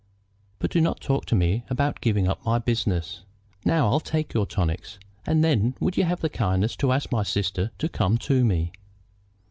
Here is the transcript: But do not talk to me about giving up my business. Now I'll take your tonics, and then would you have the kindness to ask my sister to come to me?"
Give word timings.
But 0.57 0.71
do 0.71 0.81
not 0.81 0.99
talk 0.99 1.27
to 1.27 1.35
me 1.35 1.63
about 1.69 2.01
giving 2.01 2.27
up 2.27 2.43
my 2.43 2.57
business. 2.57 3.21
Now 3.63 3.85
I'll 3.87 3.99
take 3.99 4.33
your 4.33 4.47
tonics, 4.47 4.97
and 5.27 5.43
then 5.43 5.75
would 5.79 5.95
you 5.95 6.05
have 6.05 6.21
the 6.21 6.27
kindness 6.27 6.75
to 6.77 6.91
ask 6.91 7.11
my 7.11 7.21
sister 7.21 7.69
to 7.77 7.87
come 7.87 8.17
to 8.17 8.43
me?" 8.43 8.71